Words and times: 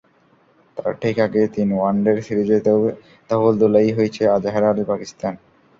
তার 0.77 0.91
ঠিক 1.01 1.15
আগেই 1.19 1.47
তিন 1.55 1.69
ওয়ানডের 1.73 2.17
সিরিজে 2.27 2.57
তো 2.65 2.73
ধবলধোলাই-ই 3.29 3.95
হয়েছে 3.97 4.21
আজহার 4.35 4.63
আলীর 4.63 4.89
পাকিস্তান। 4.91 5.33